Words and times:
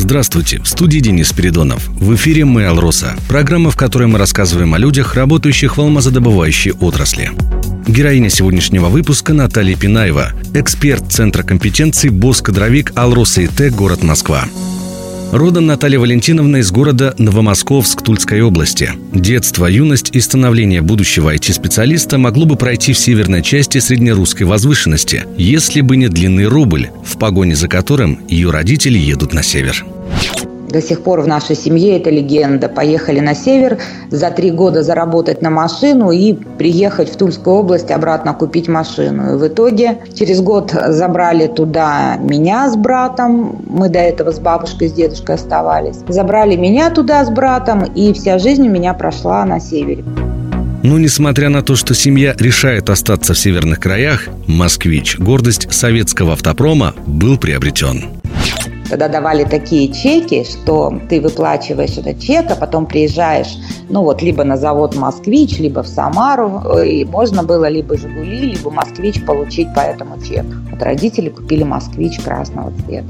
Здравствуйте, 0.00 0.60
в 0.60 0.66
студии 0.66 0.98
Денис 0.98 1.30
Передонов. 1.30 1.86
В 1.88 2.14
эфире 2.14 2.46
«Мы 2.46 2.64
Алроса», 2.64 3.14
программа, 3.28 3.70
в 3.70 3.76
которой 3.76 4.08
мы 4.08 4.18
рассказываем 4.18 4.72
о 4.72 4.78
людях, 4.78 5.14
работающих 5.14 5.76
в 5.76 5.80
алмазодобывающей 5.80 6.72
отрасли. 6.72 7.32
Героиня 7.86 8.30
сегодняшнего 8.30 8.86
выпуска 8.86 9.34
Наталья 9.34 9.76
Пинаева, 9.76 10.32
эксперт 10.54 11.12
Центра 11.12 11.42
компетенций 11.42 12.08
«Босс-кадровик 12.08 12.92
Алроса 12.96 13.44
ИТ. 13.44 13.74
Город 13.74 14.02
Москва». 14.02 14.46
Родом 15.32 15.66
Наталья 15.66 16.00
Валентиновна 16.00 16.56
из 16.56 16.72
города 16.72 17.14
Новомосковск 17.16 18.02
Тульской 18.02 18.42
области. 18.42 18.90
Детство, 19.14 19.66
юность 19.66 20.10
и 20.12 20.20
становление 20.20 20.80
будущего 20.80 21.32
IT-специалиста 21.32 22.18
могло 22.18 22.46
бы 22.46 22.56
пройти 22.56 22.92
в 22.92 22.98
северной 22.98 23.40
части 23.40 23.78
среднерусской 23.78 24.44
возвышенности, 24.44 25.26
если 25.36 25.82
бы 25.82 25.96
не 25.96 26.08
длинный 26.08 26.46
рубль, 26.46 26.88
в 27.04 27.16
погоне 27.16 27.54
за 27.54 27.68
которым 27.68 28.18
ее 28.28 28.50
родители 28.50 28.98
едут 28.98 29.32
на 29.32 29.44
север. 29.44 29.84
До 30.70 30.80
сих 30.80 31.02
пор 31.02 31.20
в 31.20 31.26
нашей 31.26 31.56
семье 31.56 31.98
это 31.98 32.10
легенда. 32.10 32.68
Поехали 32.68 33.20
на 33.20 33.34
север 33.34 33.78
за 34.10 34.30
три 34.30 34.50
года 34.50 34.82
заработать 34.82 35.42
на 35.42 35.50
машину 35.50 36.10
и 36.10 36.32
приехать 36.32 37.10
в 37.10 37.16
Тульскую 37.16 37.56
область 37.56 37.90
обратно 37.90 38.34
купить 38.34 38.68
машину. 38.68 39.34
И 39.34 39.36
в 39.38 39.48
итоге 39.48 39.98
через 40.14 40.40
год 40.40 40.72
забрали 40.88 41.46
туда 41.48 42.16
меня 42.18 42.70
с 42.70 42.76
братом. 42.76 43.62
Мы 43.66 43.88
до 43.88 43.98
этого 43.98 44.30
с 44.30 44.38
бабушкой, 44.38 44.88
с 44.88 44.92
дедушкой 44.92 45.36
оставались. 45.36 45.96
Забрали 46.08 46.56
меня 46.56 46.90
туда 46.90 47.24
с 47.24 47.30
братом, 47.30 47.84
и 47.84 48.12
вся 48.12 48.38
жизнь 48.38 48.68
у 48.68 48.70
меня 48.70 48.94
прошла 48.94 49.44
на 49.44 49.60
севере. 49.60 50.04
Но 50.82 50.98
несмотря 50.98 51.50
на 51.50 51.62
то, 51.62 51.76
что 51.76 51.94
семья 51.94 52.34
решает 52.38 52.88
остаться 52.88 53.34
в 53.34 53.38
северных 53.38 53.80
краях, 53.80 54.28
«Москвич», 54.46 55.18
гордость 55.18 55.72
советского 55.72 56.32
автопрома, 56.32 56.94
был 57.06 57.36
приобретен. 57.36 58.19
Тогда 58.90 59.08
давали 59.08 59.44
такие 59.44 59.92
чеки, 59.92 60.44
что 60.44 60.92
ты 61.08 61.20
выплачиваешь 61.20 61.96
этот 61.96 62.20
чек, 62.20 62.50
а 62.50 62.56
потом 62.56 62.86
приезжаешь, 62.86 63.56
ну 63.88 64.02
вот, 64.02 64.20
либо 64.20 64.42
на 64.42 64.56
завод 64.56 64.96
«Москвич», 64.96 65.58
либо 65.58 65.84
в 65.84 65.88
Самару, 65.88 66.60
и 66.84 67.04
можно 67.04 67.44
было 67.44 67.68
либо 67.68 67.96
«Жигули», 67.96 68.52
либо 68.52 68.70
«Москвич» 68.70 69.24
получить 69.24 69.72
по 69.74 69.80
этому 69.80 70.20
чеку. 70.20 70.54
Вот 70.72 70.82
родители 70.82 71.28
купили 71.28 71.62
«Москвич» 71.62 72.18
красного 72.18 72.72
цвета. 72.84 73.06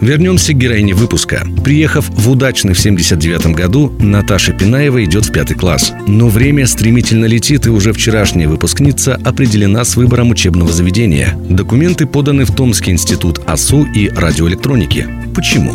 Вернемся 0.00 0.52
к 0.52 0.56
героине 0.56 0.94
выпуска. 0.94 1.46
Приехав 1.64 2.08
в 2.08 2.30
удачный 2.30 2.74
в 2.74 2.80
79 2.80 3.54
году, 3.54 3.92
Наташа 3.98 4.52
Пинаева 4.52 5.04
идет 5.04 5.26
в 5.26 5.32
пятый 5.32 5.54
класс. 5.54 5.92
Но 6.06 6.28
время 6.28 6.66
стремительно 6.66 7.24
летит, 7.24 7.66
и 7.66 7.70
уже 7.70 7.92
вчерашняя 7.92 8.48
выпускница 8.48 9.18
определена 9.24 9.84
с 9.84 9.96
выбором 9.96 10.30
учебного 10.30 10.72
заведения. 10.72 11.36
Документы 11.48 12.06
поданы 12.06 12.44
в 12.44 12.54
Томский 12.54 12.92
институт 12.92 13.40
АСУ 13.46 13.84
и 13.84 14.08
радиоэлектроники. 14.08 15.06
Почему? 15.34 15.72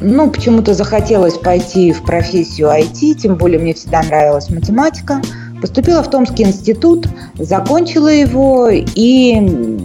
Ну, 0.00 0.30
почему-то 0.30 0.74
захотелось 0.74 1.34
пойти 1.34 1.92
в 1.92 2.02
профессию 2.02 2.68
IT, 2.68 3.14
тем 3.14 3.36
более 3.36 3.60
мне 3.60 3.72
всегда 3.72 4.02
нравилась 4.02 4.50
математика. 4.50 5.22
Поступила 5.60 6.02
в 6.02 6.10
Томский 6.10 6.42
институт, 6.42 7.06
закончила 7.38 8.08
его 8.08 8.68
и 8.68 9.78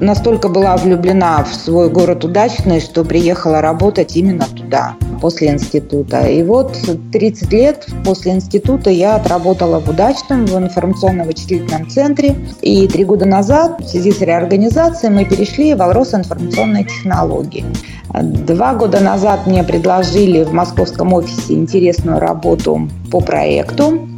настолько 0.00 0.48
была 0.48 0.76
влюблена 0.76 1.44
в 1.44 1.54
свой 1.54 1.90
город 1.90 2.24
удачный, 2.24 2.80
что 2.80 3.04
приехала 3.04 3.60
работать 3.60 4.16
именно 4.16 4.46
туда 4.46 4.94
после 5.20 5.48
института. 5.48 6.26
И 6.26 6.42
вот 6.42 6.76
30 7.12 7.52
лет 7.52 7.86
после 8.04 8.32
института 8.32 8.90
я 8.90 9.16
отработала 9.16 9.78
в 9.78 9.88
удачном, 9.88 10.46
в 10.46 10.56
информационно-вычислительном 10.56 11.88
центре. 11.90 12.34
И 12.62 12.88
три 12.88 13.04
года 13.04 13.26
назад 13.26 13.80
в 13.80 13.88
связи 13.88 14.12
с 14.12 14.20
реорганизацией 14.20 15.12
мы 15.12 15.24
перешли 15.24 15.74
в 15.74 15.82
Алрос 15.82 16.14
информационные 16.14 16.84
технологии. 16.84 17.64
Два 18.12 18.74
года 18.74 19.00
назад 19.00 19.46
мне 19.46 19.62
предложили 19.62 20.42
в 20.42 20.52
московском 20.52 21.12
офисе 21.12 21.54
интересную 21.54 22.18
работу 22.18 22.88
по 23.10 23.20
проекту. 23.20 24.08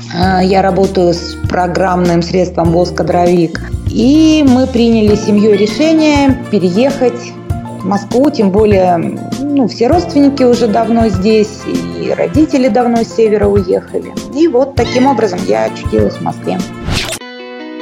Я 0.42 0.62
работаю 0.62 1.12
с 1.12 1.37
программным 1.48 2.22
средством 2.22 2.72
«Воскадровик». 2.72 3.60
И 3.92 4.42
мы 4.48 4.66
приняли 4.66 5.14
семьей 5.16 5.54
решение 5.54 6.42
переехать 6.50 7.32
в 7.80 7.84
Москву, 7.84 8.30
тем 8.30 8.50
более 8.50 8.97
ну, 9.41 9.69
все 9.69 9.88
родственники 9.88 10.42
уже 10.44 10.66
давно 10.66 11.08
здесь, 11.08 11.60
и 12.00 12.10
родители 12.10 12.69
давно 12.69 13.04
с 13.04 13.14
севера 13.14 13.47
уехали. 13.47 14.14
И 14.34 14.48
вот 14.48 14.76
таким 14.76 15.06
образом 15.06 15.41
я 15.47 15.64
очутилась 15.64 16.14
в 16.14 16.22
Москве. 16.22 16.58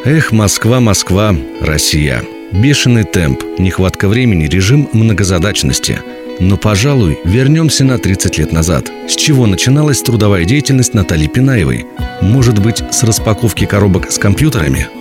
Эх, 0.04 0.32
Москва, 0.32 0.80
Москва, 0.80 1.32
Россия. 1.60 2.22
Бешеный 2.50 3.04
темп, 3.04 3.44
нехватка 3.58 4.08
времени, 4.08 4.46
режим 4.46 4.88
многозадачности. 4.92 6.00
Но, 6.40 6.56
пожалуй, 6.56 7.20
вернемся 7.22 7.84
на 7.84 7.98
30 7.98 8.38
лет 8.38 8.50
назад. 8.50 8.90
С 9.06 9.14
чего 9.14 9.46
начиналась 9.46 10.02
трудовая 10.02 10.44
деятельность 10.44 10.94
Натальи 10.94 11.28
Пинаевой? 11.28 11.86
Может 12.20 12.60
быть, 12.60 12.82
с 12.90 13.04
распаковки 13.04 13.64
коробок 13.64 14.10
с 14.10 14.18
компьютерами– 14.18 14.88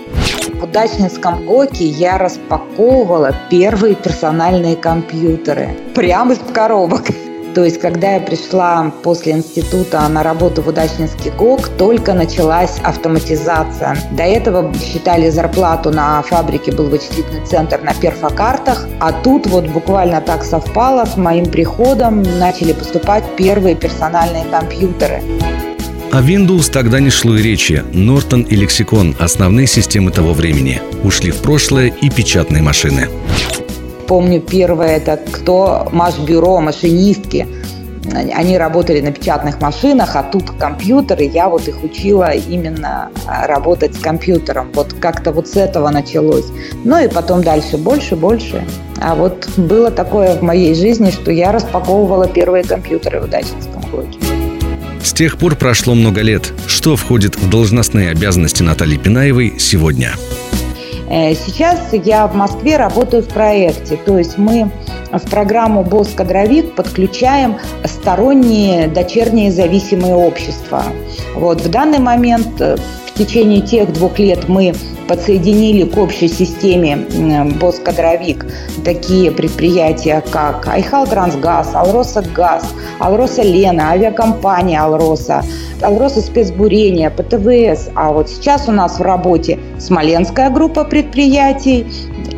в 0.59 0.63
удачнинском 0.63 1.45
ГОКе 1.45 1.85
я 1.85 2.17
распаковывала 2.17 3.33
первые 3.49 3.95
персональные 3.95 4.75
компьютеры 4.75 5.69
прямо 5.95 6.33
из 6.33 6.39
коробок. 6.53 7.03
То 7.55 7.63
есть, 7.63 7.79
когда 7.79 8.13
я 8.13 8.19
пришла 8.19 8.91
после 9.03 9.33
института 9.33 10.07
на 10.07 10.21
работу 10.21 10.61
в 10.61 10.67
Удачнинский 10.67 11.31
ГОК, 11.31 11.69
только 11.77 12.13
началась 12.13 12.79
автоматизация. 12.83 13.97
До 14.11 14.23
этого 14.23 14.71
считали 14.75 15.29
зарплату 15.29 15.89
на 15.89 16.21
фабрике, 16.21 16.71
был 16.71 16.89
вычислительный 16.89 17.45
центр 17.45 17.81
на 17.81 17.93
перфокартах, 17.93 18.87
а 18.99 19.11
тут 19.11 19.47
вот 19.47 19.65
буквально 19.67 20.21
так 20.21 20.43
совпало 20.43 21.05
с 21.05 21.17
моим 21.17 21.45
приходом, 21.47 22.21
начали 22.21 22.73
поступать 22.73 23.23
первые 23.35 23.75
персональные 23.75 24.45
компьютеры. 24.45 25.23
О 26.11 26.21
Windows 26.21 26.71
тогда 26.71 26.99
не 26.99 27.11
шло 27.11 27.35
и 27.35 27.41
речи. 27.43 27.83
Norton 27.93 28.43
и 28.43 28.55
Lexicon– 28.55 29.15
основные 29.19 29.67
системы 29.67 30.09
того 30.09 30.33
времени. 30.33 30.81
Ушли 31.03 31.29
в 31.29 31.37
прошлое 31.37 31.93
и 32.01 32.09
печатные 32.09 32.63
машины. 32.63 33.07
Помню 34.07 34.41
первое, 34.41 34.97
это 34.97 35.19
кто? 35.31 35.87
Маш-бюро, 35.91 36.61
машинистки. 36.61 37.45
Они 38.33 38.57
работали 38.57 39.01
на 39.01 39.11
печатных 39.11 39.61
машинах, 39.61 40.15
а 40.15 40.23
тут 40.23 40.49
компьютеры. 40.49 41.25
Я 41.25 41.47
вот 41.47 41.67
их 41.67 41.83
учила 41.83 42.31
именно 42.31 43.11
а, 43.27 43.45
работать 43.45 43.93
с 43.93 43.99
компьютером. 43.99 44.71
Вот 44.73 44.93
как-то 44.99 45.31
вот 45.31 45.47
с 45.47 45.57
этого 45.57 45.91
началось. 45.91 46.47
Ну 46.85 46.97
и 46.97 47.07
потом 47.07 47.43
дальше 47.43 47.77
больше, 47.77 48.15
больше. 48.15 48.65
А 48.99 49.13
вот 49.13 49.47
было 49.57 49.91
такое 49.91 50.35
в 50.35 50.41
моей 50.41 50.73
жизни, 50.73 51.11
что 51.11 51.31
я 51.31 51.51
распаковывала 51.51 52.27
первые 52.27 52.63
компьютеры 52.63 53.19
в 53.19 53.29
Дачинском 53.29 53.83
блоке. 53.91 54.17
С 55.01 55.13
тех 55.13 55.37
пор 55.37 55.55
прошло 55.55 55.95
много 55.95 56.21
лет. 56.21 56.53
Что 56.67 56.95
входит 56.95 57.35
в 57.37 57.49
должностные 57.49 58.09
обязанности 58.09 58.63
Натальи 58.63 58.97
Пинаевой 58.97 59.55
сегодня? 59.57 60.13
Э, 61.09 61.33
сейчас 61.33 61.79
я 61.93 62.27
в 62.27 62.35
Москве 62.35 62.77
работаю 62.77 63.23
в 63.23 63.27
проекте, 63.27 63.97
то 63.97 64.17
есть 64.17 64.37
мы 64.37 64.71
в 65.11 65.29
программу 65.29 65.83
«Босс 65.83 66.09
Кадровик» 66.15 66.75
подключаем 66.75 67.57
сторонние 67.83 68.87
дочерние 68.87 69.51
зависимые 69.51 70.13
общества. 70.13 70.83
Вот 71.35 71.61
в 71.61 71.69
данный 71.69 71.99
момент 71.99 72.61
э, 72.61 72.77
в 73.07 73.17
течение 73.17 73.61
тех 73.61 73.91
двух 73.91 74.19
лет 74.19 74.47
мы 74.47 74.75
подсоединили 75.09 75.85
к 75.85 75.97
общей 75.97 76.27
системе 76.27 77.07
Боскадровик 77.59 78.45
такие 78.85 79.31
предприятия, 79.31 80.23
как 80.31 80.67
Айхал 80.67 81.07
Трансгаз, 81.07 81.73
Алроса 81.73 82.21
Газ, 82.21 82.63
Алроса 82.99 83.41
Лена, 83.41 83.89
авиакомпания 83.89 84.79
Алроса, 84.79 85.43
Алроса 85.81 86.21
спецбурение, 86.21 87.09
ПТВС. 87.09 87.89
А 87.95 88.11
вот 88.11 88.29
сейчас 88.29 88.69
у 88.69 88.71
нас 88.71 88.99
в 88.99 89.01
работе 89.01 89.57
Смоленская 89.79 90.51
группа 90.51 90.83
предприятий 90.85 91.87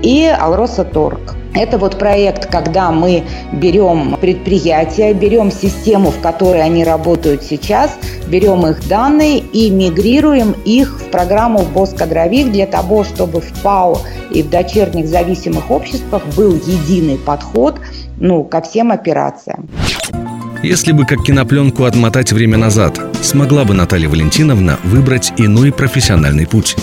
и 0.02 0.26
Алроса 0.26 0.86
Торг. 0.86 1.41
Это 1.54 1.78
вот 1.78 2.00
проект, 2.00 2.46
когда 2.46 2.92
мы 2.92 3.24
берем 3.52 4.18
предприятия, 4.20 5.14
берем 5.14 5.52
систему, 5.52 6.12
в 6.12 6.20
которой 6.20 6.62
они 6.64 6.84
работают 6.84 7.44
сейчас, 7.44 7.98
берем 8.28 8.66
их 8.66 8.88
данные 8.88 9.40
и 9.40 9.70
мигрируем 9.70 10.56
их 10.64 11.02
в 11.02 11.12
программу 11.12 11.64
«Боскадровик» 11.64 12.52
для 12.52 12.68
того, 12.68 13.04
чтобы 13.04 13.42
в 13.42 13.62
ПАО 13.62 14.00
и 14.32 14.44
в 14.44 14.50
дочерних 14.50 15.08
зависимых 15.08 15.70
обществах 15.70 16.24
был 16.38 16.54
единый 16.54 17.18
подход 17.18 17.80
ну, 18.18 18.44
ко 18.44 18.62
всем 18.62 18.92
операциям. 18.92 19.68
Если 20.64 20.92
бы 20.92 21.06
как 21.06 21.24
кинопленку 21.24 21.86
отмотать 21.86 22.32
время 22.32 22.58
назад, 22.58 23.00
смогла 23.22 23.66
бы 23.66 23.74
Наталья 23.74 24.08
Валентиновна 24.08 24.78
выбрать 24.84 25.34
иной 25.38 25.74
профессиональный 25.74 26.46
путь? 26.46 26.78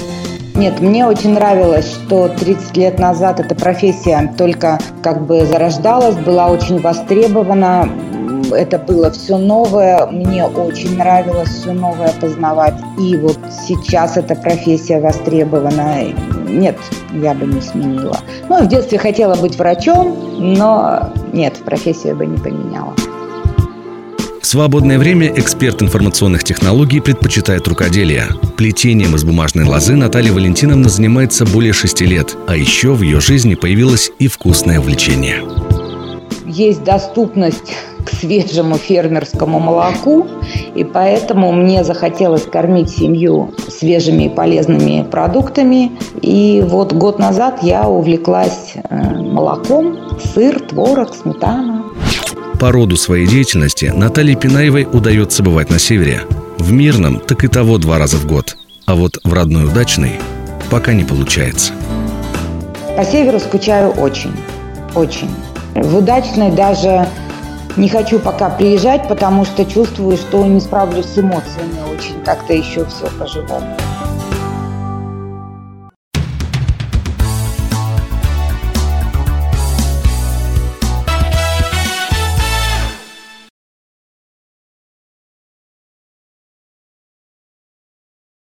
Нет, 0.59 0.81
мне 0.81 1.07
очень 1.07 1.35
нравилось, 1.35 1.89
что 1.93 2.29
30 2.29 2.77
лет 2.77 2.99
назад 2.99 3.39
эта 3.39 3.55
профессия 3.55 4.35
только 4.37 4.81
как 5.05 5.25
бы 5.25 5.47
зарождалась, 5.47 6.17
была 6.17 6.49
очень 6.49 6.81
востребована. 6.81 7.89
Это 8.51 8.77
было 8.81 9.13
все 9.13 9.37
новое, 9.39 10.07
мне 10.07 10.45
очень 10.45 10.99
нравилось 10.99 11.51
все 11.51 11.73
новое 11.73 12.11
познавать. 12.21 12.75
и 12.99 13.17
вот 13.17 13.39
сейчас 13.69 14.17
эта 14.17 14.35
профессия 14.35 14.99
востребована. 14.99 16.03
Нет, 16.49 16.77
я 17.13 17.35
бы 17.35 17.47
не 17.47 17.61
сменила. 17.61 18.17
Ну, 18.49 18.65
в 18.65 18.67
детстве 18.67 18.99
хотела 18.99 19.37
быть 19.37 19.57
врачом, 19.57 20.17
но 20.39 21.13
нет, 21.33 21.55
профессию 21.65 22.17
бы 22.17 22.27
не 22.27 22.37
поменяла. 22.37 22.95
В 24.41 24.47
свободное 24.47 24.99
время 24.99 25.33
эксперт 25.35 25.83
информационных 25.83 26.45
технологий 26.45 27.01
предпочитает 27.01 27.67
рукоделие. 27.67 28.29
Плетением 28.57 29.17
из 29.17 29.25
бумажной 29.25 29.65
лозы 29.65 29.97
Наталья 29.97 30.33
Валентиновна 30.33 30.89
занимается 30.89 31.45
более 31.45 31.73
шести 31.73 32.07
лет, 32.07 32.37
а 32.47 32.57
еще 32.57 32.93
в 32.93 33.03
ее 33.03 33.21
жизни 33.21 33.57
появилось 33.57 34.13
и 34.19 34.29
вкусное 34.29 34.79
увлечение. 34.79 35.43
Есть 36.47 36.85
доступность 36.85 37.75
к 38.07 38.11
свежему 38.11 38.79
фермерскому 38.79 39.59
молоку, 39.59 40.27
и 40.75 40.85
поэтому 40.85 41.53
мне 41.53 41.85
захотелось 41.85 42.45
кормить 42.45 42.91
семью 42.91 43.53
свежими 43.69 44.25
и 44.25 44.29
полезными 44.29 45.07
продуктами. 45.11 45.93
И 46.23 46.65
вот 46.67 46.93
год 46.93 47.19
назад 47.19 47.63
я 47.63 47.89
увлеклась 47.89 48.75
э, 48.77 48.97
молоком, 49.21 50.19
сыр, 50.33 50.61
творог, 50.61 51.15
сметана. 51.15 51.85
По 52.59 52.73
роду 52.73 52.97
своей 52.97 53.29
деятельности 53.29 53.93
Наталье 53.95 54.35
Пинаевой 54.35 54.89
удается 54.93 55.45
бывать 55.45 55.71
на 55.71 55.79
севере. 55.79 56.23
В 56.59 56.73
Мирном 56.73 57.21
так 57.21 57.45
и 57.45 57.49
того 57.49 57.79
два 57.79 57.99
раза 57.99 58.17
в 58.17 58.27
год. 58.27 58.57
А 58.85 58.97
вот 58.97 59.21
в 59.23 59.33
родной 59.33 59.67
удачный 59.67 60.21
пока 60.69 60.93
не 60.93 61.05
получается. 61.05 61.73
По 62.97 63.05
северу 63.05 63.39
скучаю 63.39 63.91
очень, 63.91 64.33
очень. 64.97 65.31
В 65.77 65.99
удачной 65.99 66.51
даже 66.51 67.07
не 67.77 67.89
хочу 67.89 68.19
пока 68.19 68.51
приезжать, 68.51 69.07
потому 69.07 69.45
что 69.45 69.65
чувствую, 69.65 70.17
что 70.17 70.45
не 70.45 70.61
справлюсь 70.61 71.07
с 71.07 71.17
эмоциями 71.17 71.79
очень 71.95 72.21
как-то 72.25 72.55
еще 72.55 72.85
все 72.87 73.07
по-живому. 73.19 73.77